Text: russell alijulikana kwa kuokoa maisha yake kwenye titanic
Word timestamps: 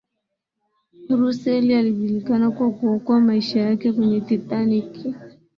russell 1.09 1.71
alijulikana 1.71 2.51
kwa 2.51 2.71
kuokoa 2.71 3.19
maisha 3.21 3.59
yake 3.59 3.93
kwenye 3.93 4.21
titanic 4.21 5.05